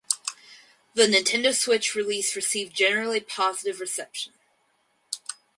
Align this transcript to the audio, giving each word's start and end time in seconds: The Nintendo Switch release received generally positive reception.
The 0.95 1.03
Nintendo 1.05 1.55
Switch 1.55 1.93
release 1.93 2.35
received 2.35 2.75
generally 2.75 3.19
positive 3.19 3.79
reception. 3.79 4.33